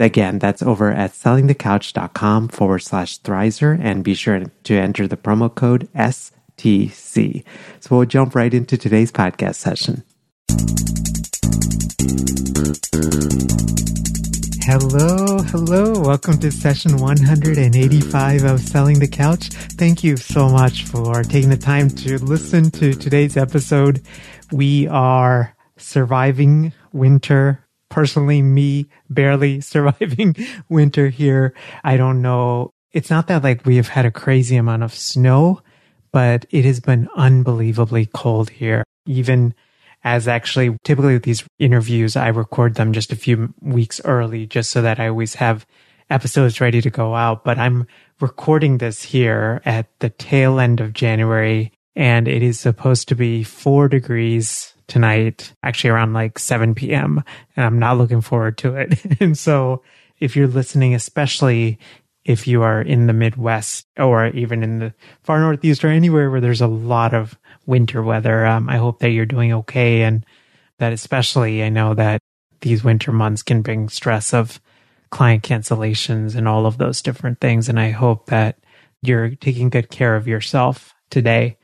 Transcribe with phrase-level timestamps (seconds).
[0.00, 5.54] Again, that's over at sellingthecouch.com forward slash Thrizer and be sure to enter the promo
[5.54, 7.44] code STC.
[7.80, 10.02] So we'll jump right into today's podcast session.
[14.62, 16.00] Hello, hello.
[16.00, 19.48] Welcome to session 185 of Selling the Couch.
[19.48, 24.00] Thank you so much for taking the time to listen to today's episode.
[24.50, 30.34] We are surviving winter personally me barely surviving
[30.68, 31.54] winter here.
[31.84, 32.70] I don't know.
[32.92, 35.60] It's not that like we have had a crazy amount of snow,
[36.12, 38.84] but it has been unbelievably cold here.
[39.06, 39.54] Even
[40.02, 44.70] as actually typically with these interviews, I record them just a few weeks early just
[44.70, 45.66] so that I always have
[46.08, 47.44] episodes ready to go out.
[47.44, 47.86] But I'm
[48.20, 53.42] recording this here at the tail end of January and it is supposed to be
[53.42, 57.22] four degrees tonight, actually around like 7 p.m.
[57.56, 59.00] And I'm not looking forward to it.
[59.20, 59.82] and so
[60.18, 61.78] if you're listening, especially
[62.24, 66.40] if you are in the Midwest or even in the far Northeast or anywhere where
[66.40, 70.02] there's a lot of winter weather, um, I hope that you're doing okay.
[70.02, 70.26] And
[70.78, 72.20] that especially, I know that
[72.60, 74.60] these winter months can bring stress of
[75.10, 77.68] client cancellations and all of those different things.
[77.68, 78.58] And I hope that
[79.02, 81.56] you're taking good care of yourself today.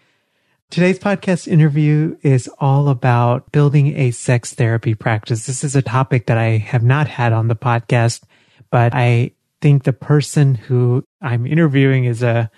[0.68, 5.46] Today's podcast interview is all about building a sex therapy practice.
[5.46, 8.24] This is a topic that I have not had on the podcast,
[8.70, 9.30] but I
[9.62, 12.50] think the person who I'm interviewing is a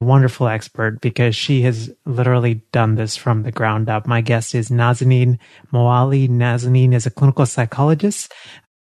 [0.00, 4.06] wonderful expert because she has literally done this from the ground up.
[4.06, 5.38] My guest is Nazanin
[5.72, 6.28] Moali.
[6.28, 8.32] Nazanin is a clinical psychologist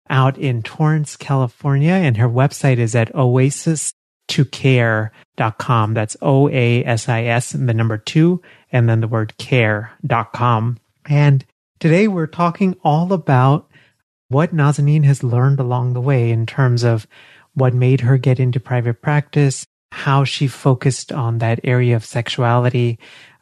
[0.09, 3.93] out in Torrance, California, and her website is at oasis
[4.27, 5.93] to care.com.
[5.93, 8.41] That's O A S I S the number two
[8.71, 10.77] and then the word care.com.
[11.07, 11.45] And
[11.79, 13.69] today we're talking all about
[14.29, 17.07] what Nazanin has learned along the way in terms of
[17.53, 22.99] what made her get into private practice, how she focused on that area of sexuality,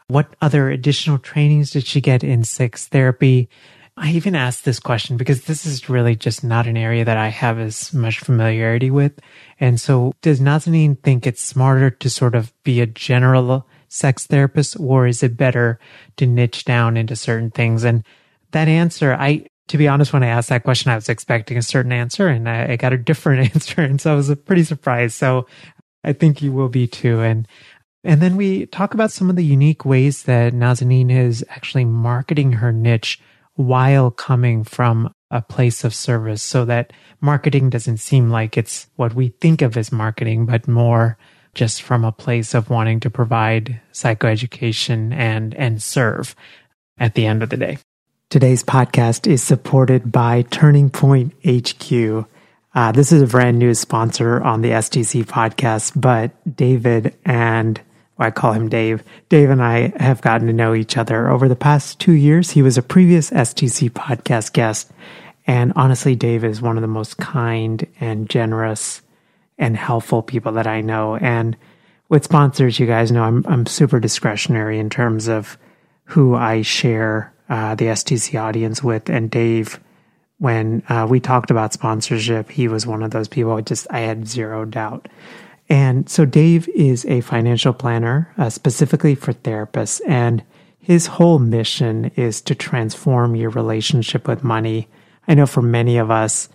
[0.07, 3.49] what other additional trainings did she get in sex therapy,
[3.95, 7.27] I even asked this question because this is really just not an area that I
[7.27, 9.19] have as much familiarity with.
[9.59, 14.79] And so does Nazanin think it's smarter to sort of be a general sex therapist
[14.79, 15.79] or is it better
[16.17, 17.83] to niche down into certain things?
[17.83, 18.03] And
[18.51, 21.61] that answer, I, to be honest, when I asked that question, I was expecting a
[21.61, 23.81] certain answer and I, I got a different answer.
[23.81, 25.15] And so I was pretty surprised.
[25.15, 25.45] So
[26.03, 27.21] I think you will be too.
[27.21, 27.47] And
[28.05, 32.51] and then we talk about some of the unique ways that Nazanin is actually marketing
[32.53, 33.21] her niche
[33.55, 39.13] while coming from a place of service so that marketing doesn't seem like it's what
[39.13, 41.17] we think of as marketing, but more
[41.53, 46.35] just from a place of wanting to provide psychoeducation and, and serve
[46.97, 47.77] at the end of the day.
[48.29, 52.27] Today's podcast is supported by Turning Point HQ.
[52.75, 57.79] Uh, this is a brand new sponsor on the STC podcast, but David and
[58.19, 59.03] I call him Dave.
[59.29, 62.51] Dave and I have gotten to know each other over the past two years.
[62.51, 64.91] He was a previous STC podcast guest.
[65.45, 69.01] And honestly, Dave is one of the most kind and generous
[69.57, 71.15] and helpful people that I know.
[71.17, 71.57] And
[72.09, 75.57] with sponsors, you guys know I'm, I'm super discretionary in terms of
[76.05, 79.09] who I share uh, the STC audience with.
[79.09, 79.79] And Dave,
[80.37, 83.61] when uh, we talked about sponsorship, he was one of those people.
[83.61, 85.07] Just I had zero doubt.
[85.73, 90.43] And so Dave is a financial planner uh, specifically for therapists, and
[90.77, 94.87] his whole mission is to transform your relationship with money.
[95.27, 96.47] I know for many of us,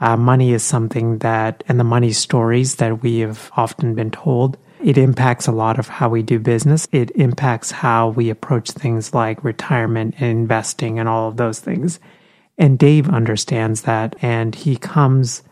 [0.00, 4.58] uh, money is something that, and the money stories that we have often been told,
[4.82, 6.88] it impacts a lot of how we do business.
[6.90, 12.00] It impacts how we approach things like retirement and investing and all of those things.
[12.58, 15.44] And Dave understands that, and he comes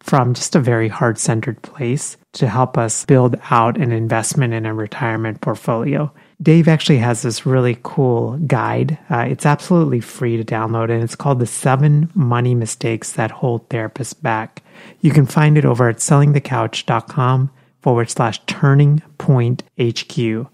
[0.00, 4.66] from just a very heart centered place to help us build out an investment in
[4.66, 6.12] a retirement portfolio.
[6.40, 8.96] Dave actually has this really cool guide.
[9.10, 13.68] Uh, it's absolutely free to download, and it's called The Seven Money Mistakes That Hold
[13.68, 14.62] Therapists Back.
[15.00, 17.50] You can find it over at sellingthecouch.com
[17.82, 20.46] forward slash turning point HQ.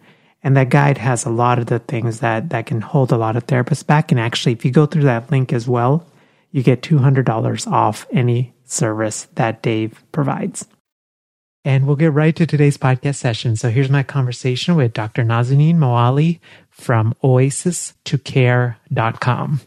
[0.42, 3.36] And that guide has a lot of the things that, that can hold a lot
[3.36, 4.10] of therapists back.
[4.10, 6.06] And actually, if you go through that link as well,
[6.50, 10.66] you get $200 off any service that Dave provides.
[11.64, 13.56] And we'll get right to today's podcast session.
[13.56, 15.24] So here's my conversation with Dr.
[15.24, 19.60] Nazanin Moali from oasis2care.com.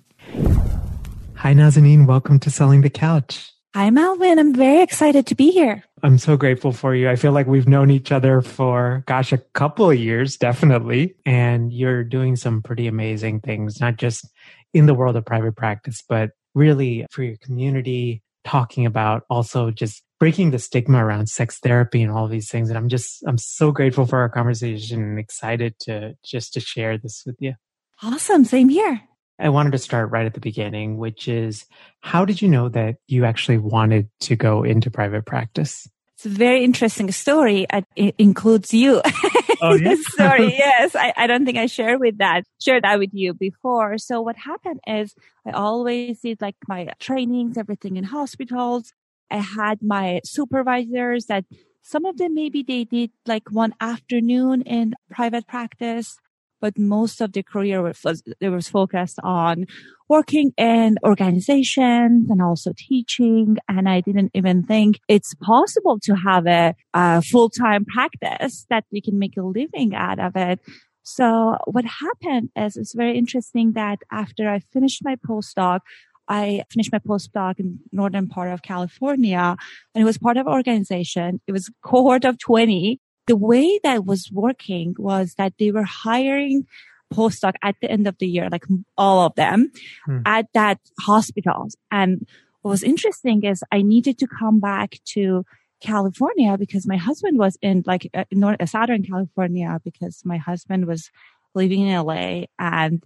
[1.36, 2.06] Hi, Nazanin.
[2.06, 3.54] Welcome to Selling the Couch.
[3.74, 4.40] Hi, Melvin.
[4.40, 5.84] I'm very excited to be here.
[6.04, 7.10] I'm so grateful for you.
[7.10, 11.16] I feel like we've known each other for, gosh, a couple of years, definitely.
[11.26, 14.28] And you're doing some pretty amazing things, not just
[14.74, 20.04] in the world of private practice, but really for your community, talking about also just
[20.20, 22.70] breaking the stigma around sex therapy and all these things.
[22.70, 26.98] And I'm just, I'm so grateful for our conversation and excited to just to share
[26.98, 27.56] this with you.
[28.02, 28.46] Awesome.
[28.46, 29.02] Same here.
[29.40, 31.66] I wanted to start right at the beginning, which is
[32.00, 35.88] how did you know that you actually wanted to go into private practice?
[36.18, 37.68] It's a very interesting story.
[37.96, 39.02] It includes you.
[39.60, 39.96] Oh, yeah?
[40.10, 40.56] story.
[40.56, 40.96] yes.
[40.96, 43.98] I, I don't think I shared with that, shared that with you before.
[43.98, 45.16] So what happened is
[45.48, 48.94] I always did like my trainings, everything in hospitals.
[49.32, 51.46] I had my supervisors that
[51.82, 56.20] some of them maybe they did like one afternoon in private practice,
[56.62, 59.66] but most of the career was, it was focused on
[60.10, 63.58] working in organizations and also teaching.
[63.68, 69.02] And I didn't even think it's possible to have a, a full-time practice that we
[69.02, 70.60] can make a living out of it.
[71.04, 75.80] So what happened is it's very interesting that after I finished my postdoc,
[76.28, 79.56] I finished my postdoc in northern part of California
[79.96, 81.40] and it was part of an organization.
[81.48, 83.00] It was a cohort of 20.
[83.28, 86.66] The way that was working was that they were hiring
[87.14, 88.66] postdoc at the end of the year, like
[88.98, 89.72] all of them
[90.06, 90.20] hmm.
[90.26, 91.76] at that hospitals.
[91.92, 92.28] And
[92.62, 95.46] what was interesting is I needed to come back to
[95.80, 100.88] California because my husband was in like uh, North, uh, Southern California because my husband
[100.88, 101.12] was
[101.54, 103.04] living in LA and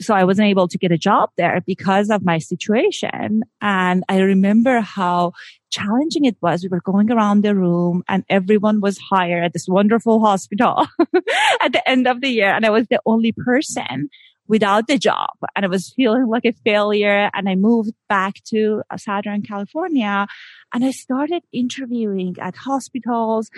[0.00, 3.42] so I wasn't able to get a job there because of my situation.
[3.60, 5.32] And I remember how
[5.70, 6.62] challenging it was.
[6.62, 10.86] We were going around the room and everyone was hired at this wonderful hospital
[11.60, 12.54] at the end of the year.
[12.54, 14.08] And I was the only person
[14.46, 17.30] without the job and I was feeling like a failure.
[17.34, 20.26] And I moved back to uh, Southern California
[20.72, 23.50] and I started interviewing at hospitals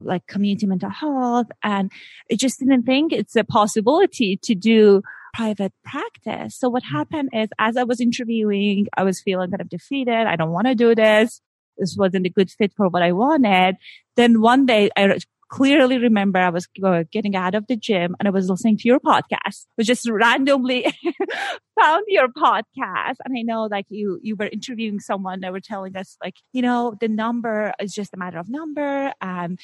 [0.00, 1.48] like community mental health.
[1.62, 1.90] And
[2.30, 5.02] I just didn't think it's a possibility to do
[5.34, 6.56] private practice.
[6.56, 6.90] So what mm.
[6.90, 10.26] happened is as I was interviewing, I was feeling kind of defeated.
[10.26, 11.40] I don't want to do this.
[11.76, 13.76] This wasn't a good fit for what I wanted.
[14.16, 16.66] Then one day I clearly remember I was
[17.10, 19.66] getting out of the gym and I was listening to your podcast.
[19.78, 20.92] I just randomly
[21.80, 23.16] found your podcast.
[23.24, 26.62] And I know like you, you were interviewing someone that were telling us like, you
[26.62, 29.58] know, the number is just a matter of number and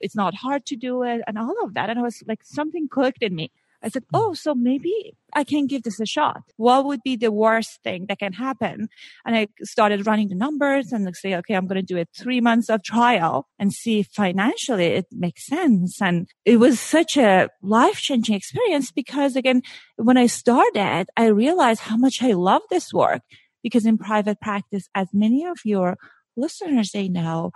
[0.00, 1.90] it's not hard to do it and all of that.
[1.90, 3.50] And I was like, something clicked in me.
[3.82, 4.08] I said, mm.
[4.14, 6.42] Oh, so maybe I can give this a shot.
[6.56, 8.88] What would be the worst thing that can happen?
[9.24, 12.40] And I started running the numbers and say, okay, I'm going to do it three
[12.40, 16.02] months of trial and see if financially it makes sense.
[16.02, 19.62] And it was such a life changing experience because again,
[19.96, 23.22] when I started, I realized how much I love this work
[23.62, 25.96] because in private practice, as many of your
[26.36, 27.50] listeners, they know,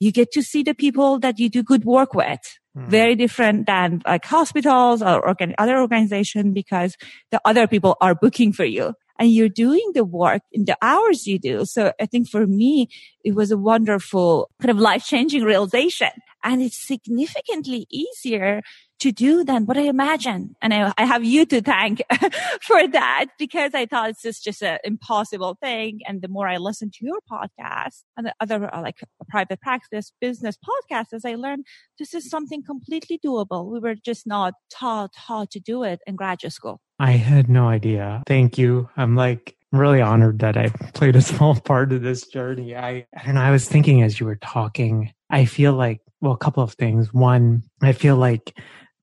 [0.00, 2.40] you get to see the people that you do good work with.
[2.76, 2.88] Mm.
[2.88, 6.96] Very different than like hospitals or organ- other organizations because
[7.30, 11.26] the other people are booking for you and you're doing the work in the hours
[11.26, 11.64] you do.
[11.64, 12.88] So I think for me,
[13.24, 16.10] it was a wonderful kind of life changing realization
[16.42, 18.62] and it's significantly easier
[19.00, 20.56] to do than what I imagined.
[20.60, 22.02] And I, I have you to thank
[22.62, 26.00] for that because I thought it's just, just an impossible thing.
[26.06, 28.96] And the more I listen to your podcast and the other uh, like
[29.28, 31.64] private practice business podcasts, as I learned
[31.98, 33.70] this is something completely doable.
[33.70, 36.80] We were just not taught how to do it in graduate school.
[36.98, 38.24] I had no idea.
[38.26, 38.88] Thank you.
[38.96, 42.74] I'm like, really honored that I played a small part of this journey.
[42.74, 43.40] I, I don't know.
[43.40, 47.12] I was thinking as you were talking, I feel like, well, a couple of things.
[47.12, 48.58] One, I feel like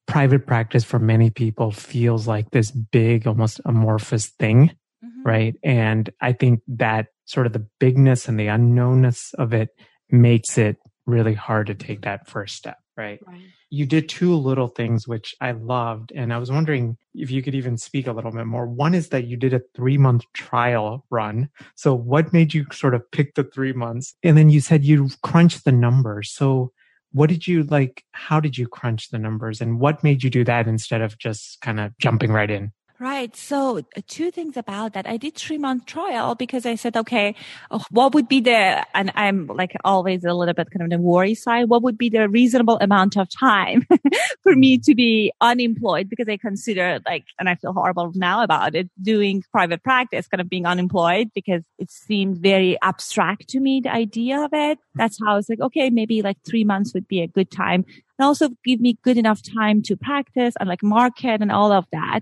[0.06, 4.72] private practice for many people feels like this big, almost amorphous thing,
[5.04, 5.24] mm-hmm.
[5.24, 5.56] right?
[5.64, 9.70] And I think that sort of the bigness and the unknownness of it
[10.12, 13.20] makes it really hard to take that first step, right?
[13.26, 13.42] right?
[13.70, 16.12] You did two little things which I loved.
[16.16, 18.68] And I was wondering if you could even speak a little bit more.
[18.68, 21.50] One is that you did a three month trial run.
[21.76, 24.16] So, what made you sort of pick the three months?
[24.24, 26.32] And then you said you crunched the numbers.
[26.32, 26.72] So,
[27.12, 28.04] what did you like?
[28.12, 31.62] How did you crunch the numbers and what made you do that instead of just
[31.62, 32.72] kind of jumping right in?
[32.98, 33.36] Right.
[33.36, 35.06] So uh, two things about that.
[35.06, 37.36] I did three month trial because I said, okay,
[37.70, 41.04] uh, what would be the, and I'm like always a little bit kind of the
[41.04, 41.68] worry side.
[41.68, 43.86] What would be the reasonable amount of time
[44.44, 46.08] for me to be unemployed?
[46.10, 50.40] Because I consider like, and I feel horrible now about it, doing private practice, kind
[50.40, 54.80] of being unemployed because it seemed very abstract to me, the idea of it.
[54.94, 57.84] That's how I was like, okay, maybe like three months would be a good time
[58.18, 61.86] and also give me good enough time to practice and like market and all of
[61.92, 62.22] that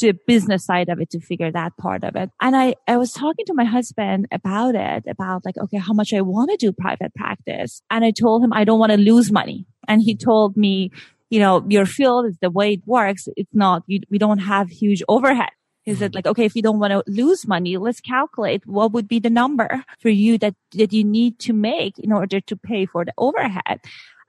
[0.00, 2.30] to business side of it to figure that part of it.
[2.40, 6.12] And I, I was talking to my husband about it, about like, okay, how much
[6.12, 7.82] I want to do private practice.
[7.90, 9.66] And I told him I don't want to lose money.
[9.88, 10.90] And he told me,
[11.30, 13.28] you know, your field is the way it works.
[13.36, 15.50] It's not, you, we don't have huge overhead.
[15.82, 19.08] He said like, okay, if you don't want to lose money, let's calculate what would
[19.08, 22.84] be the number for you that, that you need to make in order to pay
[22.86, 23.80] for the overhead.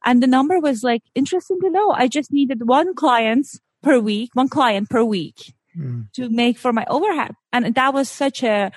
[0.06, 1.92] And the number was like interesting to know.
[1.92, 3.48] I just needed one client
[3.84, 6.12] per week, one client per week mm.
[6.14, 7.36] to make for my overhead.
[7.52, 8.72] And that was such a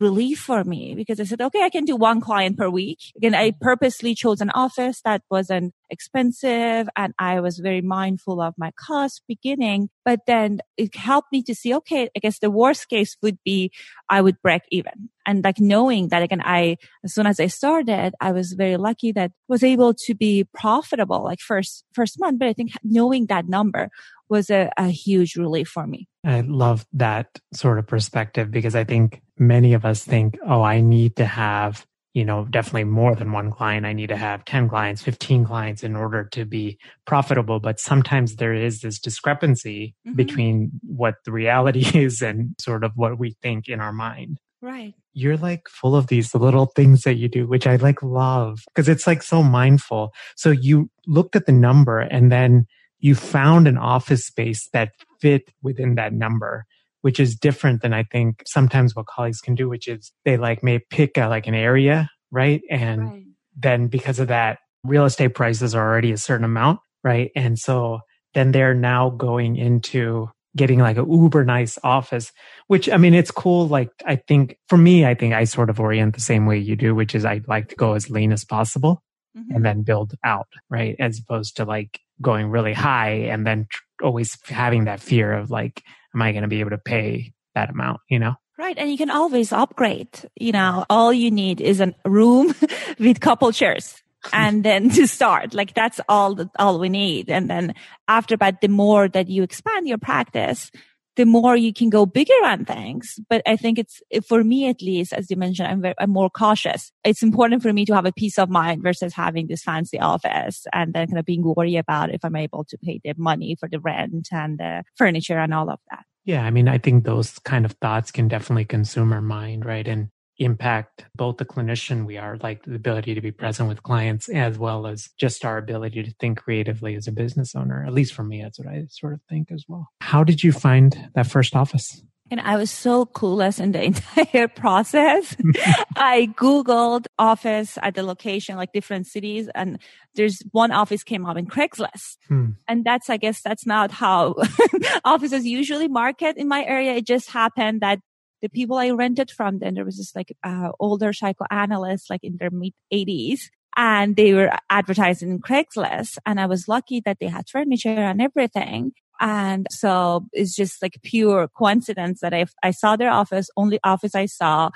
[0.00, 2.98] relief for me because I said, okay, I can do one client per week.
[3.16, 8.54] Again, I purposely chose an office that wasn't expensive and I was very mindful of
[8.56, 12.88] my cost beginning, but then it helped me to see, okay, I guess the worst
[12.88, 13.70] case would be
[14.08, 15.10] I would break even.
[15.26, 19.12] And like knowing that again, I, as soon as I started, I was very lucky
[19.12, 22.38] that was able to be profitable like first, first month.
[22.40, 23.88] But I think knowing that number
[24.28, 26.08] was a, a huge relief for me.
[26.24, 30.80] I love that sort of perspective because I think many of us think, oh, I
[30.80, 33.86] need to have, you know, definitely more than one client.
[33.86, 37.58] I need to have 10 clients, 15 clients in order to be profitable.
[37.58, 40.16] But sometimes there is this discrepancy mm-hmm.
[40.16, 44.38] between what the reality is and sort of what we think in our mind.
[44.60, 44.94] Right.
[45.14, 48.88] You're like full of these little things that you do, which I like love because
[48.88, 50.12] it's like so mindful.
[50.36, 52.66] So you looked at the number and then
[53.00, 56.64] you found an office space that fit within that number
[57.02, 60.62] which is different than I think sometimes what colleagues can do, which is they like
[60.62, 62.62] may pick a, like an area, right?
[62.70, 63.24] And right.
[63.56, 67.30] then because of that, real estate prices are already a certain amount, right?
[67.36, 68.00] And so
[68.34, 72.30] then they're now going into getting like a uber nice office,
[72.66, 73.68] which I mean, it's cool.
[73.68, 76.76] Like I think for me, I think I sort of orient the same way you
[76.76, 79.02] do, which is I'd like to go as lean as possible
[79.36, 79.54] mm-hmm.
[79.54, 80.96] and then build out, right?
[80.98, 85.50] As opposed to like going really high and then tr- always having that fear of
[85.50, 85.82] like,
[86.14, 88.34] am I going to be able to pay that amount, you know?
[88.58, 88.76] Right.
[88.78, 90.08] And you can always upgrade.
[90.36, 92.54] You know, all you need is a room
[92.98, 94.02] with couple chairs.
[94.32, 97.28] and then to start, like that's all, that, all we need.
[97.28, 97.74] And then
[98.06, 100.70] after that, the more that you expand your practice,
[101.16, 103.18] the more you can go bigger on things.
[103.28, 106.30] But I think it's, for me at least, as you mentioned, I'm, very, I'm more
[106.30, 106.92] cautious.
[107.04, 110.66] It's important for me to have a peace of mind versus having this fancy office
[110.72, 113.68] and then kind of being worried about if I'm able to pay the money for
[113.68, 116.04] the rent and the furniture and all of that.
[116.24, 116.44] Yeah.
[116.44, 119.86] I mean, I think those kind of thoughts can definitely consume our mind, right?
[119.86, 120.08] And
[120.38, 124.58] impact both the clinician we are, like the ability to be present with clients, as
[124.58, 127.84] well as just our ability to think creatively as a business owner.
[127.86, 129.88] At least for me, that's what I sort of think as well.
[130.00, 132.02] How did you find that first office?
[132.32, 133.84] And I was so clueless in the
[134.16, 135.36] entire process.
[135.96, 139.78] I Googled office at the location, like different cities, and
[140.14, 142.16] there's one office came up in Craigslist.
[142.28, 142.52] Hmm.
[142.66, 144.36] And that's, I guess that's not how
[145.04, 146.94] offices usually market in my area.
[146.94, 147.98] It just happened that
[148.42, 152.36] the people I rented from then, there was this like uh, older psychoanalyst, like in
[152.38, 153.42] their mid 80s,
[153.76, 156.18] and they were advertising in Craigslist.
[156.26, 158.92] And I was lucky that they had furniture and everything.
[159.20, 164.16] And so it's just like pure coincidence that I, I saw their office, only office
[164.16, 164.70] I saw.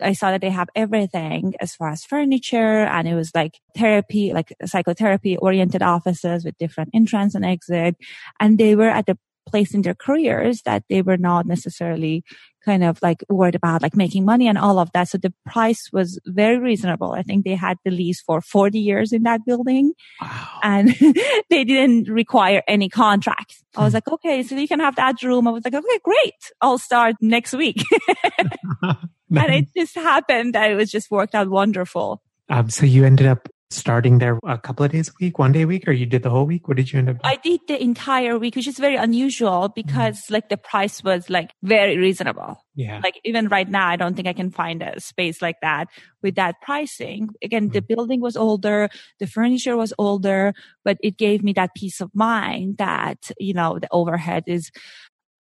[0.00, 4.32] I saw that they have everything as far as furniture and it was like therapy,
[4.32, 7.94] like psychotherapy oriented offices with different entrance and exit.
[8.40, 12.24] And they were at the place in their careers that they were not necessarily
[12.64, 15.08] kind of like worried about like making money and all of that.
[15.08, 17.12] So the price was very reasonable.
[17.12, 20.60] I think they had the lease for 40 years in that building wow.
[20.62, 20.88] and
[21.50, 23.56] they didn't require any contract.
[23.76, 23.96] I was hmm.
[23.96, 25.48] like, okay, so you can have that room.
[25.48, 26.52] I was like, okay, great.
[26.60, 27.82] I'll start next week.
[28.82, 28.98] and
[29.30, 32.22] it just happened that it was just worked out wonderful.
[32.48, 35.62] Um, so you ended up starting there a couple of days a week, one day
[35.62, 36.68] a week, or you did the whole week?
[36.68, 37.22] What did you end up?
[37.22, 37.32] Doing?
[37.32, 40.30] I did the entire week, which is very unusual because mm.
[40.30, 42.64] like the price was like very reasonable.
[42.74, 43.00] Yeah.
[43.02, 45.88] Like even right now, I don't think I can find a space like that
[46.22, 47.30] with that pricing.
[47.42, 47.72] Again, mm.
[47.72, 48.88] the building was older,
[49.18, 53.78] the furniture was older, but it gave me that peace of mind that, you know,
[53.78, 54.70] the overhead is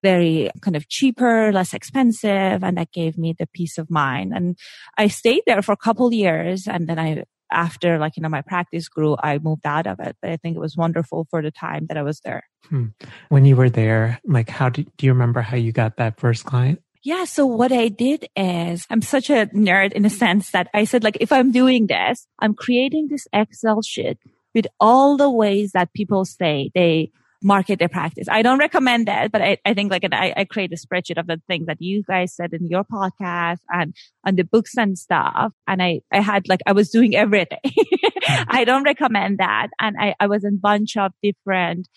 [0.04, 2.64] very kind of cheaper, less expensive.
[2.64, 4.34] And that gave me the peace of mind.
[4.36, 4.58] And
[4.98, 7.24] I stayed there for a couple years and then I
[7.54, 10.18] after like, you know, my practice grew, I moved out of it.
[10.22, 12.44] But I think it was wonderful for the time that I was there.
[12.70, 12.88] Hmm.
[13.30, 16.46] When you were there, like, how did, do you remember how you got that first
[16.46, 16.82] client?
[17.04, 17.26] Yeah.
[17.26, 21.04] So what I did is I'm such a nerd in a sense that I said,
[21.04, 24.18] like, if I'm doing this, I'm creating this Excel sheet
[24.56, 27.12] with all the ways that people say they
[27.44, 28.28] market their practice.
[28.30, 31.28] I don't recommend that, but I, I think like I, I create a spreadsheet of
[31.28, 33.94] the things that you guys said in your podcast and
[34.26, 35.54] on the books and stuff.
[35.68, 37.60] And I, I had like, I was doing everything.
[38.28, 39.68] I don't recommend that.
[39.80, 41.88] And I, I was in a bunch of different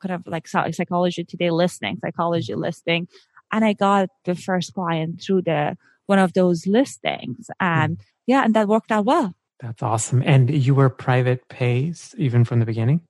[0.00, 3.08] kind of like psychology today listening, psychology listing.
[3.52, 5.76] And I got the first client through the,
[6.06, 7.50] one of those listings.
[7.58, 8.02] And hmm.
[8.26, 9.34] yeah, and that worked out well.
[9.60, 10.22] That's awesome.
[10.24, 13.02] And you were private pays even from the beginning?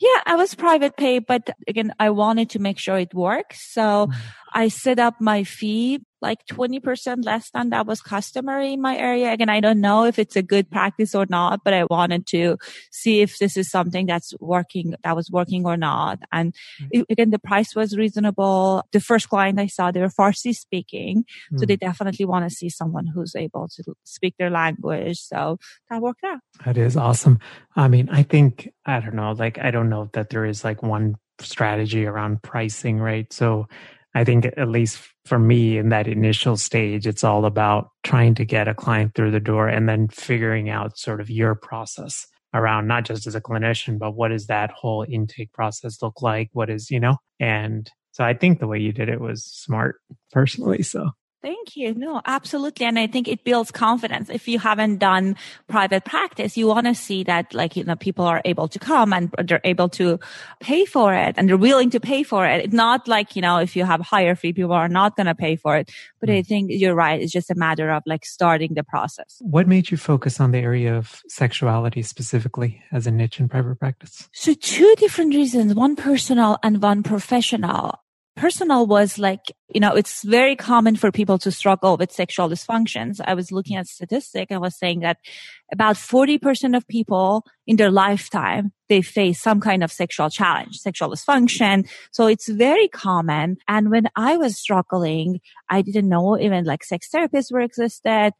[0.00, 3.60] Yeah, I was private pay, but again, I wanted to make sure it works.
[3.72, 4.18] So mm-hmm.
[4.52, 9.32] I set up my fee like 20% less than that was customary in my area.
[9.32, 12.56] Again, I don't know if it's a good practice or not, but I wanted to
[12.90, 16.18] see if this is something that's working, that was working or not.
[16.32, 17.02] And mm-hmm.
[17.08, 18.82] again, the price was reasonable.
[18.92, 21.24] The first client I saw, they were Farsi speaking.
[21.56, 25.18] So they definitely want to see someone who's able to speak their language.
[25.20, 26.40] So that worked out.
[26.64, 27.38] That is awesome.
[27.76, 30.82] I mean, I think, I don't know, like, I don't know that there is like
[30.82, 33.32] one strategy around pricing, right?
[33.32, 33.68] So
[34.14, 38.44] I think at least for me in that initial stage, it's all about trying to
[38.44, 42.86] get a client through the door and then figuring out sort of your process around
[42.88, 46.48] not just as a clinician, but what does that whole intake process look like?
[46.52, 49.96] What is, you know, and so I think the way you did it was smart
[50.32, 50.82] personally.
[50.82, 51.94] So Thank you.
[51.94, 52.84] No, absolutely.
[52.84, 54.28] And I think it builds confidence.
[54.28, 55.36] If you haven't done
[55.68, 59.12] private practice, you want to see that like, you know, people are able to come
[59.12, 60.18] and they're able to
[60.58, 62.64] pay for it and they're willing to pay for it.
[62.64, 65.34] It's not like, you know, if you have higher fee, people are not going to
[65.34, 65.92] pay for it.
[66.18, 66.46] But I mm.
[66.46, 67.22] think you're right.
[67.22, 69.36] It's just a matter of like starting the process.
[69.40, 73.78] What made you focus on the area of sexuality specifically as a niche in private
[73.78, 74.28] practice?
[74.32, 78.00] So two different reasons, one personal and one professional
[78.38, 83.20] personal was like, you know, it's very common for people to struggle with sexual dysfunctions.
[83.24, 85.18] I was looking at statistic and was saying that
[85.72, 91.10] about 40% of people in their lifetime, they face some kind of sexual challenge, sexual
[91.10, 91.88] dysfunction.
[92.12, 93.56] So it's very common.
[93.66, 98.32] And when I was struggling, I didn't know even like sex therapists were existed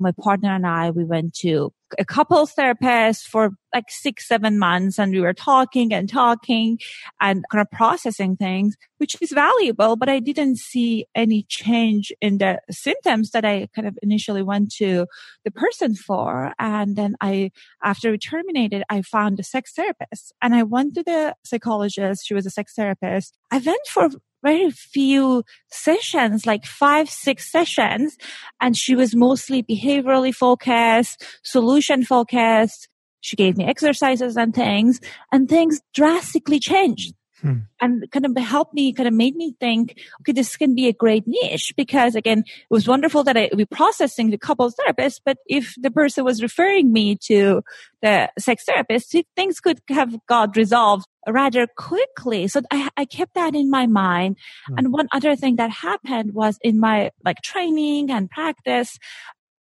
[0.00, 4.98] my partner and I, we went to a couple therapist for like six, seven months
[4.98, 6.78] and we were talking and talking
[7.20, 12.38] and kind of processing things, which is valuable, but I didn't see any change in
[12.38, 15.06] the symptoms that I kind of initially went to
[15.44, 16.52] the person for.
[16.58, 17.50] And then I,
[17.82, 22.26] after we terminated, I found a sex therapist and I went to the psychologist.
[22.26, 23.36] She was a sex therapist.
[23.50, 24.10] I went for
[24.42, 28.16] very few sessions, like five, six sessions.
[28.60, 32.88] And she was mostly behaviorally focused, solution focused.
[33.20, 35.00] She gave me exercises and things
[35.30, 37.14] and things drastically changed.
[37.42, 37.60] Hmm.
[37.80, 40.92] And kind of helped me, kind of made me think, okay, this can be a
[40.92, 45.38] great niche because again, it was wonderful that I we processing the couples therapist, but
[45.46, 47.62] if the person was referring me to
[48.02, 52.48] the sex therapist, things could have got resolved rather quickly.
[52.48, 54.36] So I, I kept that in my mind.
[54.66, 54.74] Hmm.
[54.78, 58.98] And one other thing that happened was in my like training and practice,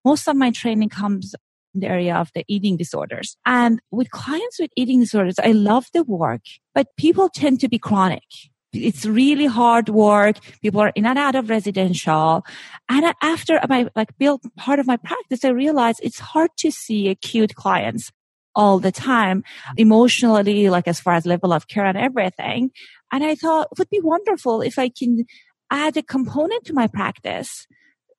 [0.06, 1.36] most of my training comes
[1.74, 3.38] in the area of the eating disorders.
[3.46, 6.42] And with clients with eating disorders, I love the work,
[6.74, 8.24] but people tend to be chronic.
[8.72, 10.38] It's really hard work.
[10.62, 12.46] People are in and out of residential.
[12.88, 17.10] And after my like built part of my practice, I realized it's hard to see
[17.10, 18.12] acute clients
[18.60, 19.42] all the time
[19.78, 22.72] emotionally, like as far as level of care and everything.
[23.10, 25.24] And I thought it would be wonderful if I can
[25.72, 27.66] add a component to my practice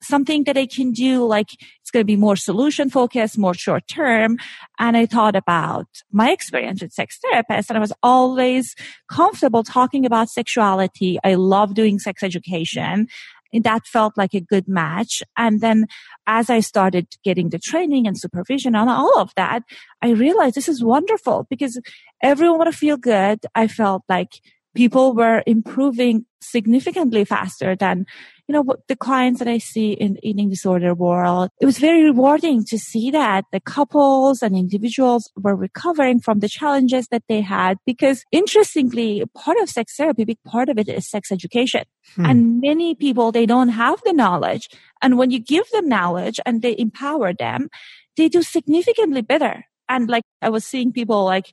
[0.03, 3.87] something that I can do, like it's going to be more solution focused, more short
[3.87, 4.39] term.
[4.79, 8.75] And I thought about my experience with sex therapists and I was always
[9.11, 11.19] comfortable talking about sexuality.
[11.23, 13.09] I love doing sex education.
[13.53, 15.23] That felt like a good match.
[15.37, 15.87] And then
[16.27, 19.63] as I started getting the training and supervision on all of that,
[20.03, 21.81] I realized this is wonderful because
[22.23, 23.41] everyone want to feel good.
[23.55, 24.41] I felt like
[24.75, 28.07] people were improving significantly faster than
[28.51, 32.03] you know, the clients that I see in the eating disorder world, it was very
[32.03, 37.43] rewarding to see that the couples and individuals were recovering from the challenges that they
[37.43, 37.79] had.
[37.87, 41.85] Because interestingly, part of sex therapy, big part of it is sex education.
[42.17, 42.27] Hmm.
[42.27, 44.69] And many people, they don't have the knowledge.
[45.01, 47.69] And when you give them knowledge and they empower them,
[48.17, 49.65] they do significantly better.
[49.89, 51.53] And like I was seeing people like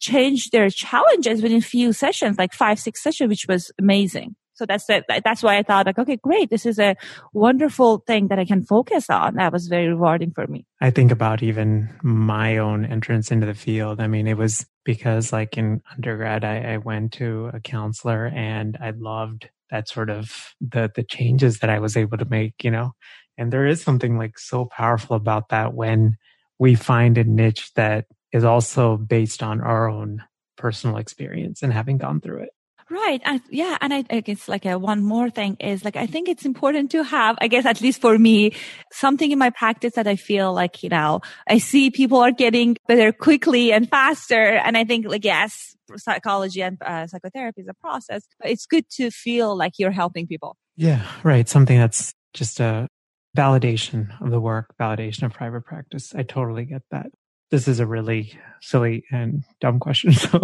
[0.00, 4.34] change their challenges within few sessions, like five, six sessions, which was amazing.
[4.58, 5.04] So that's it.
[5.08, 6.50] That's why I thought like, okay, great.
[6.50, 6.96] This is a
[7.32, 9.36] wonderful thing that I can focus on.
[9.36, 10.66] That was very rewarding for me.
[10.80, 14.00] I think about even my own entrance into the field.
[14.00, 18.76] I mean, it was because like in undergrad, I, I went to a counselor and
[18.80, 22.72] I loved that sort of the, the changes that I was able to make, you
[22.72, 22.94] know,
[23.36, 26.16] and there is something like so powerful about that when
[26.58, 30.24] we find a niche that is also based on our own
[30.56, 32.50] personal experience and having gone through it.
[32.90, 33.20] Right.
[33.24, 33.76] And yeah.
[33.80, 36.90] And I, I guess like a, one more thing is like, I think it's important
[36.92, 38.52] to have, I guess, at least for me,
[38.92, 42.76] something in my practice that I feel like, you know, I see people are getting
[42.86, 44.40] better quickly and faster.
[44.42, 48.88] And I think like, yes, psychology and uh, psychotherapy is a process, but it's good
[48.92, 50.56] to feel like you're helping people.
[50.76, 51.06] Yeah.
[51.22, 51.46] Right.
[51.46, 52.88] Something that's just a
[53.36, 56.14] validation of the work, validation of private practice.
[56.14, 57.06] I totally get that
[57.50, 60.12] this is a really silly and dumb question.
[60.18, 60.40] So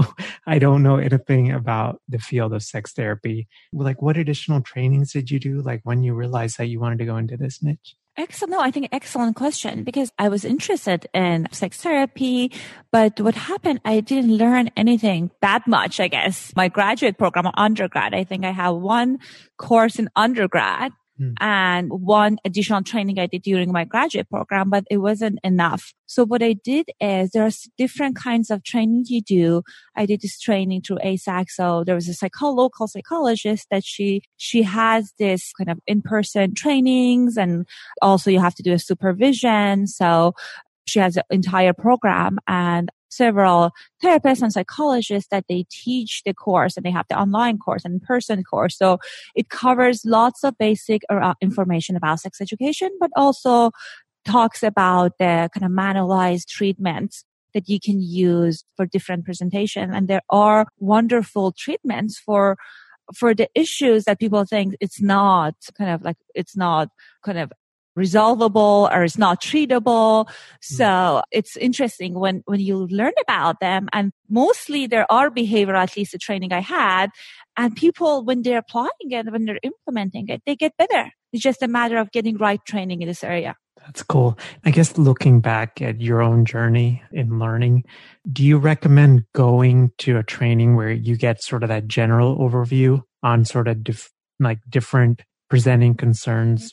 [0.46, 3.48] I don't know anything about the field of sex therapy.
[3.72, 5.60] Like, what additional trainings did you do?
[5.60, 7.96] Like, when you realized that you wanted to go into this niche?
[8.16, 8.52] Excellent.
[8.52, 12.52] No, I think excellent question because I was interested in sex therapy,
[12.92, 16.52] but what happened, I didn't learn anything that much, I guess.
[16.54, 19.18] My graduate program undergrad, I think I have one
[19.58, 21.35] course in undergrad Mm.
[21.40, 25.94] and one additional training I did during my graduate program, but it wasn't enough.
[26.07, 29.62] So what I did is there's different kinds of training you do.
[29.96, 31.50] I did this training through AASECT.
[31.50, 36.55] So there was a psycho, local psychologist that she, she has this kind of in-person
[36.57, 37.64] trainings and
[38.03, 39.87] also you have to do a supervision.
[39.87, 40.35] So
[40.87, 43.70] she has an entire program and several
[44.03, 47.94] therapists and psychologists that they teach the course and they have the online course and
[47.94, 48.77] in-person course.
[48.77, 48.98] So
[49.35, 53.70] it covers lots of basic uh, information about sex education, but also
[54.24, 59.94] talks about the kind of manualized treatments that you can use for different presentation.
[59.94, 62.57] And there are wonderful treatments for
[63.14, 66.88] for the issues that people think it's not kind of like it's not
[67.22, 67.53] kind of
[67.96, 70.26] resolvable or it's not treatable.
[70.28, 70.33] Hmm.
[70.61, 75.96] So it's interesting when, when you learn about them and mostly there are behavioral, at
[75.96, 77.11] least the training I had
[77.57, 81.11] and people, when they're applying it, when they're implementing it, they get better.
[81.33, 83.57] It's just a matter of getting right training in this area.
[83.85, 84.38] That's cool.
[84.64, 87.85] I guess looking back at your own journey in learning,
[88.30, 93.02] do you recommend going to a training where you get sort of that general overview
[93.22, 96.72] on sort of dif- like different presenting concerns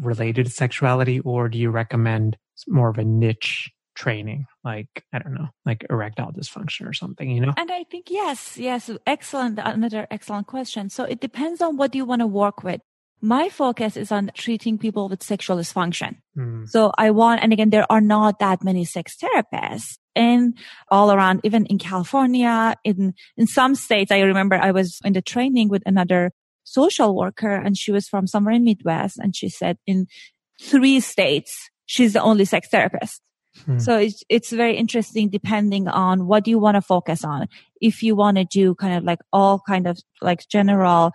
[0.00, 5.34] related to sexuality, or do you recommend more of a niche training, like, I don't
[5.34, 7.52] know, like erectile dysfunction or something, you know?
[7.56, 9.58] And I think, yes, yes, excellent.
[9.58, 10.88] Another excellent question.
[10.88, 12.80] So it depends on what you want to work with.
[13.20, 16.18] My focus is on treating people with sexual dysfunction.
[16.38, 16.68] Mm.
[16.68, 20.54] So I want, and again, there are not that many sex therapists in
[20.88, 24.12] all around, even in California, in, in some states.
[24.12, 26.30] I remember I was in the training with another
[26.68, 30.06] social worker and she was from somewhere in Midwest and she said in
[30.60, 33.22] three states, she's the only sex therapist.
[33.64, 33.78] Hmm.
[33.78, 37.48] So it's, it's very interesting depending on what you want to focus on.
[37.80, 41.12] If you want to do kind of like all kind of like general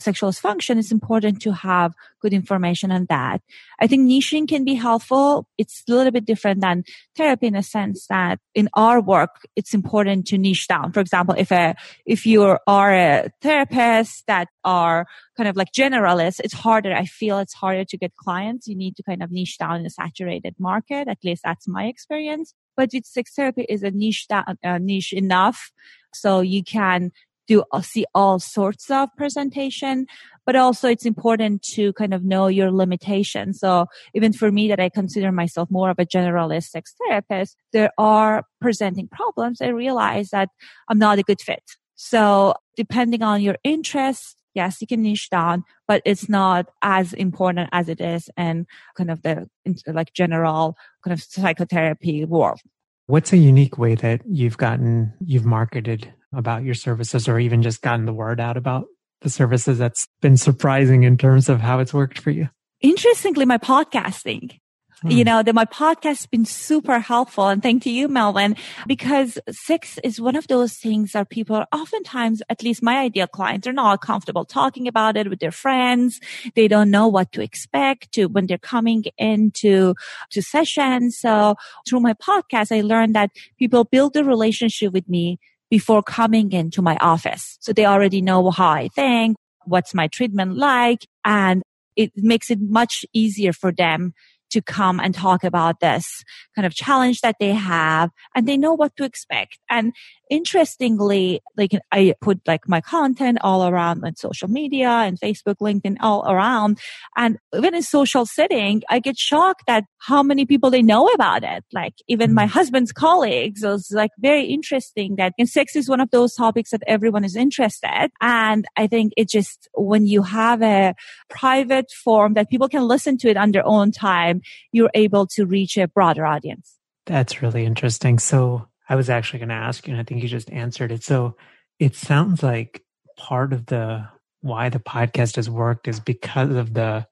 [0.00, 3.40] sexual dysfunction, it's important to have good information on that.
[3.80, 5.46] I think niching can be helpful.
[5.58, 6.84] It's a little bit different than
[7.16, 10.92] therapy in a sense that in our work, it's important to niche down.
[10.92, 11.74] For example, if a,
[12.06, 16.92] if you are a therapist that are kind of like generalists, it's harder.
[16.92, 18.66] I feel it's harder to get clients.
[18.66, 21.08] You need to kind of niche down in a saturated market.
[21.08, 22.54] At least that's my experience.
[22.76, 25.70] But with sex therapy is a niche, that, uh, niche enough
[26.12, 27.12] so you can
[27.46, 30.06] do uh, see all sorts of presentation,
[30.46, 33.60] but also it's important to kind of know your limitations.
[33.60, 37.90] So even for me that I consider myself more of a generalist sex therapist, there
[37.98, 39.60] are presenting problems.
[39.60, 40.48] I realize that
[40.88, 41.62] I'm not a good fit.
[41.94, 47.68] So depending on your interests, yes, you can niche down, but it's not as important
[47.72, 49.48] as it is in kind of the
[49.86, 52.60] like general kind of psychotherapy world.
[53.06, 57.82] What's a unique way that you've gotten, you've marketed about your services or even just
[57.82, 58.86] gotten the word out about
[59.20, 62.48] the services that's been surprising in terms of how it's worked for you?
[62.80, 64.58] Interestingly, my podcasting.
[65.04, 65.10] Hmm.
[65.10, 67.48] You know, that my podcast has been super helpful.
[67.48, 72.40] And thank you, Melvin, because sex is one of those things that people are oftentimes,
[72.48, 76.20] at least my ideal clients, are not comfortable talking about it with their friends.
[76.54, 79.94] They don't know what to expect to when they're coming into
[80.30, 81.18] to sessions.
[81.18, 85.38] So through my podcast, I learned that people build a relationship with me
[85.68, 87.58] before coming into my office.
[87.60, 89.36] So they already know how I think,
[89.66, 91.62] what's my treatment like, and
[91.94, 94.14] it makes it much easier for them
[94.54, 98.72] to come and talk about this kind of challenge that they have and they know
[98.72, 99.58] what to expect.
[99.68, 99.92] And
[100.34, 105.96] interestingly, like I put like my content all around on social media and Facebook, LinkedIn,
[106.00, 106.78] all around.
[107.16, 111.44] And even in social setting, I get shocked at how many people they know about
[111.44, 111.64] it.
[111.72, 112.34] Like even mm-hmm.
[112.34, 116.34] my husband's colleagues it was like very interesting that in sex is one of those
[116.34, 118.10] topics that everyone is interested.
[118.20, 120.94] And I think it just, when you have a
[121.28, 124.40] private forum that people can listen to it on their own time,
[124.72, 126.76] you're able to reach a broader audience.
[127.06, 128.18] That's really interesting.
[128.18, 131.02] So I was actually going to ask you, and I think you just answered it.
[131.02, 131.36] So
[131.78, 132.82] it sounds like
[133.16, 134.08] part of the
[134.40, 137.06] why the podcast has worked is because of the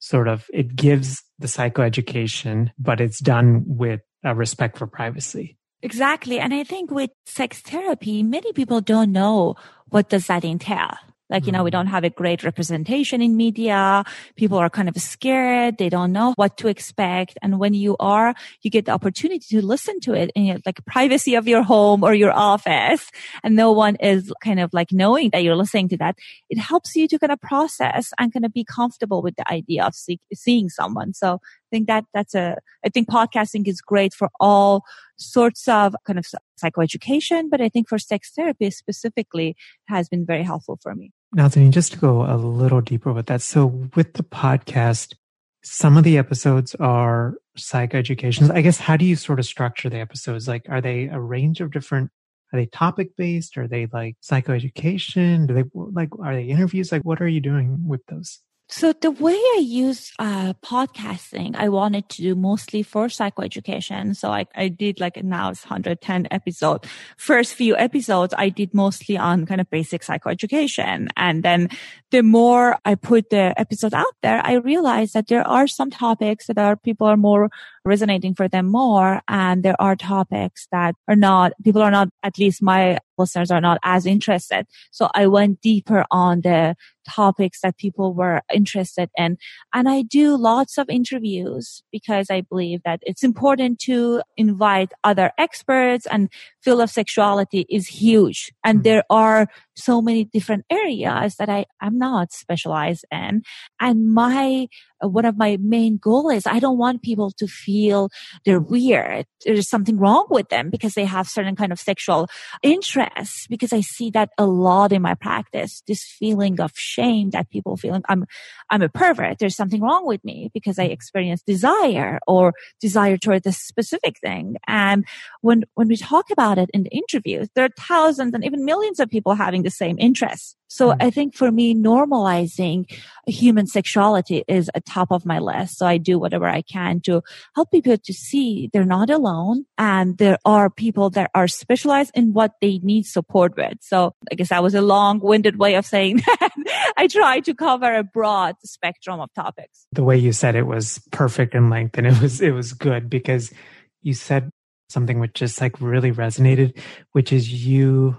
[0.00, 5.56] sort of it gives the psychoeducation, but it's done with a respect for privacy.
[5.82, 6.38] Exactly.
[6.38, 9.56] And I think with sex therapy, many people don't know
[9.86, 10.90] what does that entail.
[11.32, 11.78] Like, you know, we mm-hmm.
[11.78, 14.04] don't have a great representation in media.
[14.36, 15.78] People are kind of scared.
[15.78, 17.38] They don't know what to expect.
[17.42, 21.34] And when you are, you get the opportunity to listen to it in like privacy
[21.34, 23.10] of your home or your office.
[23.42, 26.16] And no one is kind of like knowing that you're listening to that.
[26.50, 29.84] It helps you to kind of process and kind of be comfortable with the idea
[29.86, 31.14] of see- seeing someone.
[31.14, 34.84] So I think that that's a, I think podcasting is great for all
[35.16, 36.26] sorts of kind of
[36.62, 41.12] psychoeducation, but I think for sex therapy specifically has been very helpful for me.
[41.34, 43.42] Nazanin, just to go a little deeper with that.
[43.42, 43.66] So
[43.96, 45.14] with the podcast,
[45.62, 48.50] some of the episodes are psychoeducations.
[48.50, 50.48] I guess how do you sort of structure the episodes?
[50.48, 52.10] Like, are they a range of different
[52.52, 53.56] are they topic based?
[53.56, 55.46] Are they like psychoeducation?
[55.46, 56.92] Do they like, are they interviews?
[56.92, 58.40] Like, what are you doing with those?
[58.72, 64.16] So the way I use uh, podcasting, I wanted to do mostly for psychoeducation.
[64.16, 66.86] So I, I did like now it's 110 episode.
[67.18, 71.08] First few episodes, I did mostly on kind of basic psychoeducation.
[71.18, 71.68] And then
[72.12, 76.46] the more I put the episode out there, I realized that there are some topics
[76.46, 77.50] that are people are more
[77.84, 79.22] resonating for them more.
[79.28, 83.60] And there are topics that are not, people are not, at least my listeners are
[83.60, 84.66] not as interested.
[84.90, 86.76] So I went deeper on the
[87.08, 89.36] topics that people were interested in.
[89.74, 95.32] And I do lots of interviews because I believe that it's important to invite other
[95.38, 96.28] experts and
[96.62, 98.52] field of sexuality is huge.
[98.64, 98.82] And mm-hmm.
[98.84, 103.42] there are so many different areas that I am not specialized in.
[103.80, 104.68] And my,
[105.02, 108.10] uh, one of my main goal is I don't want people to feel
[108.44, 109.26] they're weird.
[109.44, 112.28] There's something wrong with them because they have certain kind of sexual
[112.62, 117.50] interests because I see that a lot in my practice, this feeling of shame that
[117.50, 118.26] people feel I'm,
[118.70, 119.38] I'm a pervert.
[119.38, 124.56] There's something wrong with me because I experience desire or desire toward this specific thing.
[124.66, 125.04] And
[125.40, 129.00] when, when we talk about it in the interviews, there are thousands and even millions
[129.00, 130.56] of people having the same interests.
[130.72, 130.96] So mm.
[131.00, 132.90] I think for me, normalizing
[133.26, 135.76] human sexuality is a top of my list.
[135.76, 137.22] So I do whatever I can to
[137.54, 142.32] help people to see they're not alone and there are people that are specialized in
[142.32, 143.78] what they need support with.
[143.82, 146.50] So I guess that was a long winded way of saying that.
[146.96, 149.86] I try to cover a broad spectrum of topics.
[149.92, 153.10] The way you said it was perfect in length and it was, it was good
[153.10, 153.52] because
[154.00, 154.50] you said
[154.92, 156.78] something which just like really resonated,
[157.12, 158.16] which is you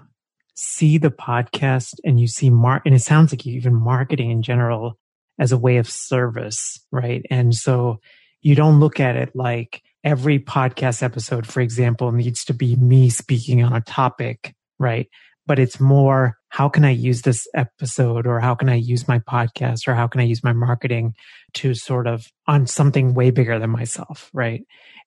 [0.54, 4.42] see the podcast and you see mark, and it sounds like you even marketing in
[4.42, 4.98] general
[5.38, 7.24] as a way of service, right?
[7.30, 8.00] And so
[8.40, 13.08] you don't look at it like every podcast episode, for example, needs to be me
[13.10, 15.08] speaking on a topic, right?
[15.46, 19.18] But it's more, how can I use this episode or how can I use my
[19.18, 21.14] podcast or how can I use my marketing
[21.54, 24.64] to sort of on something way bigger than myself, right?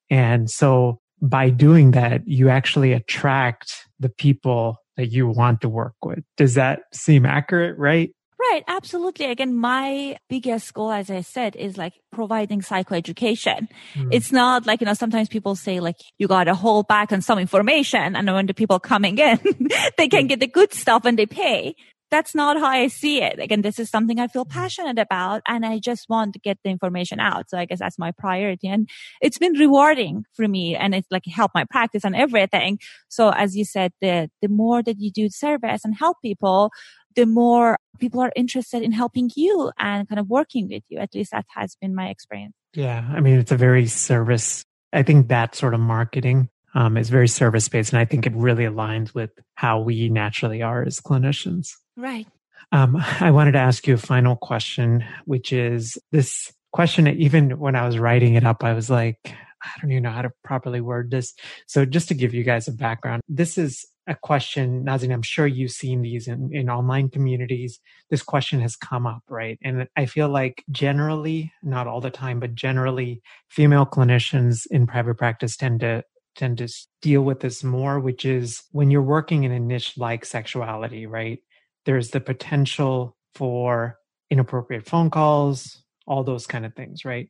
[0.10, 5.95] And so by doing that, you actually attract the people that you want to work
[6.03, 6.23] with.
[6.36, 8.12] Does that seem accurate, right?
[8.39, 9.25] Right, absolutely.
[9.25, 13.67] Again, my biggest goal, as I said, is like providing psychoeducation.
[13.95, 14.10] Mm.
[14.12, 17.21] It's not like, you know, sometimes people say like, you got to hold back on
[17.21, 18.15] some information.
[18.15, 19.39] And when the people coming in,
[19.97, 20.27] they can hmm.
[20.27, 21.75] get the good stuff and they pay
[22.10, 23.39] that's not how I see it.
[23.39, 26.70] Again, this is something I feel passionate about and I just want to get the
[26.70, 27.50] information out.
[27.50, 28.67] So I guess that's my priority.
[28.67, 28.89] And
[29.22, 32.80] it's been rewarding for me and it's like helped my practice and everything.
[33.10, 36.72] So as you said, the, the more that you do service and help people,
[37.15, 41.00] the more people are interested in helping you and kind of working with you.
[41.00, 42.54] At least that has been my experience.
[42.74, 43.06] Yeah.
[43.12, 44.63] I mean, it's a very service.
[44.93, 47.91] I think that sort of marketing um, is very service based.
[47.91, 51.72] And I think it really aligns with how we naturally are as clinicians.
[51.97, 52.27] Right.
[52.71, 57.07] Um, I wanted to ask you a final question, which is this question.
[57.07, 60.21] Even when I was writing it up, I was like, I don't even know how
[60.21, 61.33] to properly word this.
[61.65, 65.47] So just to give you guys a background, this is a question, Nazin, I'm sure
[65.47, 67.79] you've seen these in, in online communities.
[68.10, 69.57] This question has come up, right?
[69.63, 75.17] And I feel like generally, not all the time, but generally female clinicians in private
[75.17, 76.03] practice tend to
[76.38, 76.69] tend to
[77.01, 81.39] deal with this more, which is when you're working in a niche like sexuality, right?
[81.88, 83.97] There's the potential for
[84.30, 87.30] inappropriate phone calls, all those kind of things, right?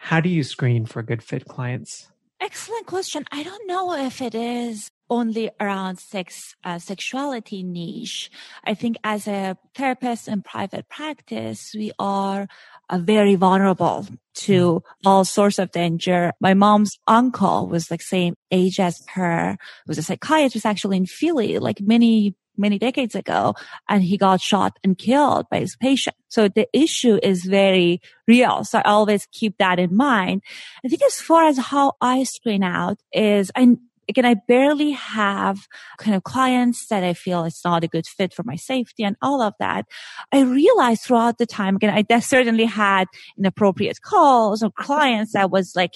[0.00, 2.08] How do you screen for good fit clients?
[2.40, 3.26] Excellent question.
[3.30, 8.30] I don't know if it is only around sex, uh, sexuality niche.
[8.64, 12.48] I think as a therapist in private practice, we are
[12.88, 14.06] uh, very vulnerable
[14.46, 16.32] to all sorts of danger.
[16.40, 21.58] My mom's uncle was like same age as her, was a psychiatrist actually in Philly,
[21.58, 23.54] like many many decades ago
[23.88, 26.16] and he got shot and killed by his patient.
[26.28, 28.64] So the issue is very real.
[28.64, 30.42] So I always keep that in mind.
[30.84, 33.76] I think as far as how I screen out is I
[34.08, 35.66] again, I barely have
[35.98, 39.16] kind of clients that I feel it's not a good fit for my safety and
[39.20, 39.86] all of that.
[40.32, 43.06] I realized throughout the time, again, I certainly had
[43.38, 45.94] inappropriate calls or clients that was like,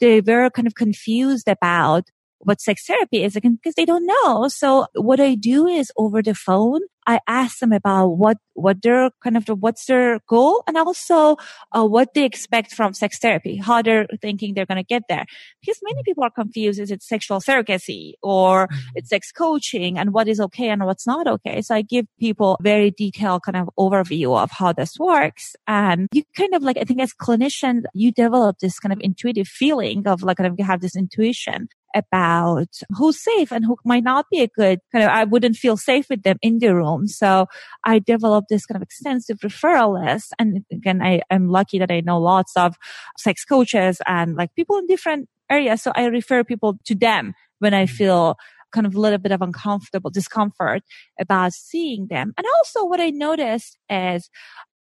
[0.00, 2.04] they were kind of confused about
[2.40, 4.48] what sex therapy is again because they don't know.
[4.48, 9.10] So what I do is over the phone, I ask them about what, what their
[9.22, 11.36] kind of, what's their goal and also
[11.72, 15.24] uh, what they expect from sex therapy, how they're thinking they're going to get there.
[15.60, 16.78] Because many people are confused.
[16.78, 18.78] Is it sexual surrogacy or mm-hmm.
[18.94, 21.62] it's sex coaching and what is okay and what's not okay?
[21.62, 25.56] So I give people very detailed kind of overview of how this works.
[25.66, 29.48] And you kind of like, I think as clinicians, you develop this kind of intuitive
[29.48, 34.04] feeling of like kind of you have this intuition about who's safe and who might
[34.04, 37.06] not be a good kind of, I wouldn't feel safe with them in the room.
[37.06, 37.46] So
[37.84, 40.32] I developed this kind of extensive referral list.
[40.38, 42.76] And again, I, I'm lucky that I know lots of
[43.18, 45.82] sex coaches and like people in different areas.
[45.82, 47.94] So I refer people to them when I mm-hmm.
[47.94, 48.36] feel
[48.72, 50.82] kind of a little bit of uncomfortable discomfort
[51.20, 52.32] about seeing them.
[52.36, 54.30] And also what I noticed is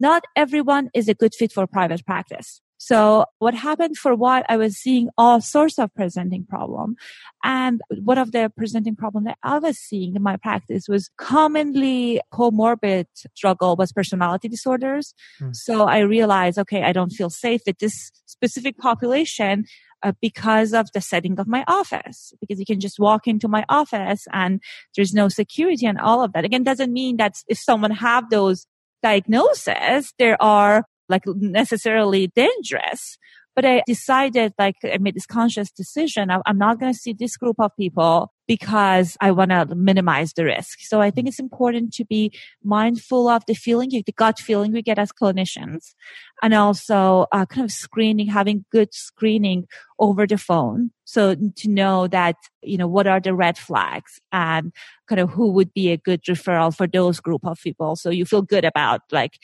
[0.01, 2.61] not everyone is a good fit for private practice.
[2.79, 6.97] So what happened for what I was seeing all sorts of presenting problem.
[7.43, 12.21] And one of the presenting problem that I was seeing in my practice was commonly
[12.33, 15.15] comorbid struggle was personality disorders.
[15.39, 15.51] Hmm.
[15.53, 19.65] So I realized, okay, I don't feel safe with this specific population
[20.03, 23.65] uh, because of the setting of my office because you can just walk into my
[23.69, 24.61] office and
[24.95, 28.67] there's no security and all of that again doesn't mean that if someone have those
[29.03, 33.19] diagnoses there are like necessarily dangerous.
[33.55, 36.29] But I decided, like, I made this conscious decision.
[36.31, 40.45] I'm not going to see this group of people because I want to minimize the
[40.45, 40.81] risk.
[40.83, 44.83] So I think it's important to be mindful of the feeling, the gut feeling we
[44.83, 45.95] get as clinicians,
[46.43, 49.65] and also uh, kind of screening, having good screening
[49.99, 50.91] over the phone.
[51.05, 54.71] So to know that, you know, what are the red flags and
[55.09, 57.97] kind of who would be a good referral for those group of people.
[57.97, 59.39] So you feel good about like,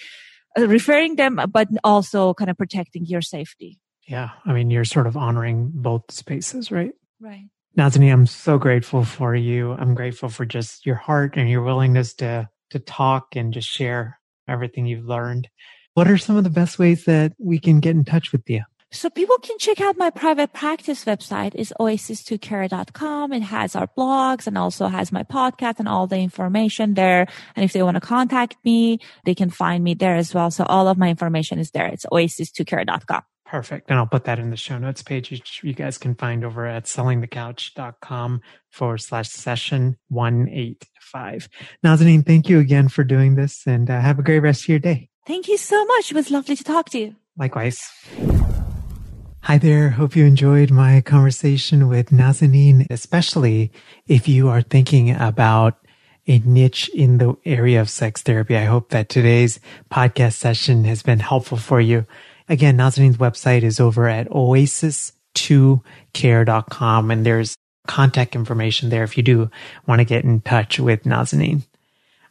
[0.59, 3.79] Uh, referring them, but also kind of protecting your safety.
[4.07, 4.31] Yeah.
[4.45, 6.93] I mean, you're sort of honoring both spaces, right?
[7.21, 7.49] Right.
[7.79, 9.73] Nazanin, I'm so grateful for you.
[9.73, 14.19] I'm grateful for just your heart and your willingness to, to talk and just share
[14.49, 15.49] everything you've learned.
[15.95, 18.63] What are some of the best ways that we can get in touch with you?
[18.93, 23.33] So people can check out my private practice website is oasis2care.com.
[23.33, 27.27] It has our blogs and also has my podcast and all the information there.
[27.57, 30.51] And if they want to contact me, they can find me there as well.
[30.51, 31.87] So all of my information is there.
[31.87, 33.23] It's oasis2care.com.
[33.47, 33.91] Perfect.
[33.91, 36.67] And I'll put that in the show notes page, which you guys can find over
[36.67, 41.49] at sellingthecouch.com forward slash session 185.
[41.85, 44.79] Nazanin, thank you again for doing this and uh, have a great rest of your
[44.79, 45.09] day.
[45.27, 46.11] Thank you so much.
[46.11, 47.17] It was lovely to talk to you.
[47.37, 47.81] Likewise.
[49.47, 49.91] Hi there.
[49.91, 53.73] Hope you enjoyed my conversation with Nazanin, especially
[54.07, 55.85] if you are thinking about
[56.29, 58.57] a niche in the area of sex therapy.
[58.57, 59.59] I hope that today's
[59.91, 62.07] podcast session has been helpful for you.
[62.49, 67.57] Again, Nazanin's website is over at oasis2care.com and there's
[67.89, 69.51] contact information there if you do
[69.89, 71.65] want to get in touch with Nazanin.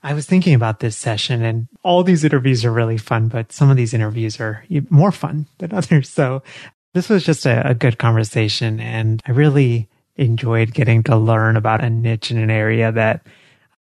[0.02, 3.70] I was thinking about this session and all these interviews are really fun, but some
[3.70, 6.08] of these interviews are more fun than others.
[6.08, 6.42] So
[6.94, 11.84] this was just a, a good conversation and I really enjoyed getting to learn about
[11.84, 13.26] a niche in an area that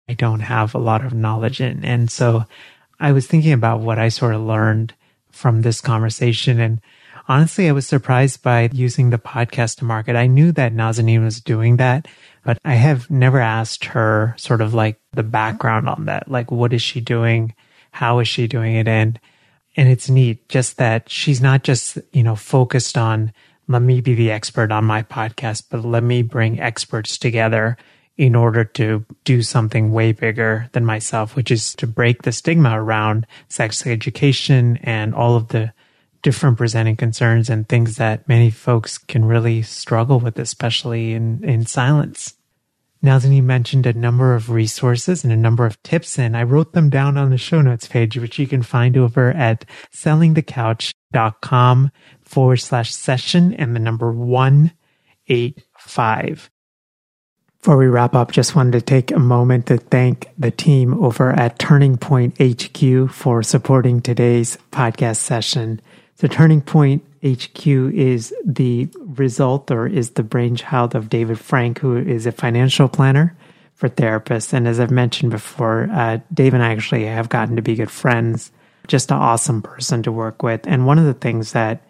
[0.07, 1.83] I don't have a lot of knowledge in.
[1.83, 2.45] And so
[2.99, 4.93] I was thinking about what I sort of learned
[5.31, 6.59] from this conversation.
[6.59, 6.81] And
[7.27, 10.15] honestly, I was surprised by using the podcast to market.
[10.15, 12.07] I knew that Nazanin was doing that,
[12.43, 16.29] but I have never asked her sort of like the background on that.
[16.29, 17.55] Like, what is she doing?
[17.91, 18.87] How is she doing it?
[18.87, 19.19] And
[19.75, 23.31] and it's neat just that she's not just, you know, focused on
[23.67, 27.77] let me be the expert on my podcast, but let me bring experts together
[28.17, 32.79] in order to do something way bigger than myself, which is to break the stigma
[32.79, 35.71] around sex education and all of the
[36.21, 41.65] different presenting concerns and things that many folks can really struggle with, especially in, in
[41.65, 42.35] silence.
[43.03, 46.87] Nazanin mentioned a number of resources and a number of tips, and I wrote them
[46.89, 51.91] down on the show notes page, which you can find over at sellingthecouch.com
[52.21, 56.51] forward slash session and the number 185.
[57.59, 61.31] Before we wrap up, just wanted to take a moment to thank the team over
[61.31, 65.79] at Turning Point HQ for supporting today's podcast session.
[66.21, 71.97] So Turning Point HQ is the result or is the brainchild of David Frank, who
[71.97, 73.35] is a financial planner
[73.73, 74.53] for therapists.
[74.53, 77.89] And as I've mentioned before, uh, Dave and I actually have gotten to be good
[77.89, 78.51] friends.
[78.85, 80.67] Just an awesome person to work with.
[80.67, 81.81] And one of the things that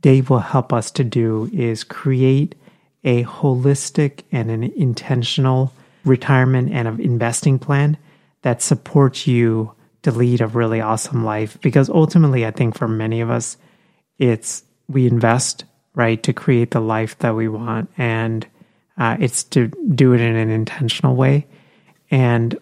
[0.00, 2.56] Dave will help us to do is create
[3.04, 5.72] a holistic and an intentional
[6.04, 7.96] retirement and an investing plan
[8.42, 11.56] that supports you to lead a really awesome life.
[11.60, 13.56] Because ultimately, I think for many of us,
[14.18, 15.64] it's we invest
[15.94, 18.46] right to create the life that we want and
[18.98, 21.46] uh, it's to do it in an intentional way.
[22.10, 22.58] And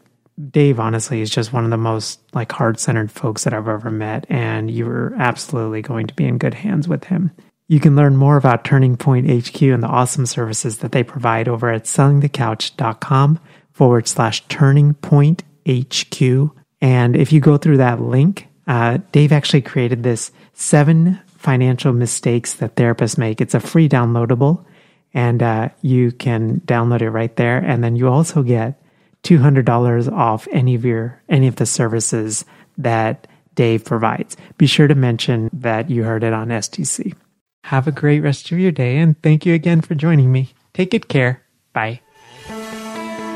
[0.50, 4.26] dave honestly is just one of the most like heart-centered folks that i've ever met
[4.28, 7.30] and you're absolutely going to be in good hands with him.
[7.68, 11.48] You can learn more about turning point hq and the awesome services that they provide
[11.48, 13.38] over at sellingthecouch.com
[13.70, 16.50] forward slash turning point hq
[16.80, 22.54] and if you go through that link uh, dave actually created this seven financial mistakes
[22.54, 23.40] that therapists make.
[23.40, 24.64] It's a free downloadable,
[25.12, 27.58] and uh, you can download it right there.
[27.58, 28.82] And then you also get
[29.22, 32.44] two hundred dollars off any of your any of the services
[32.78, 34.36] that Dave provides.
[34.58, 37.14] Be sure to mention that you heard it on STC.
[37.64, 40.54] Have a great rest of your day, and thank you again for joining me.
[40.72, 41.42] Take good care.
[41.72, 42.03] Bye.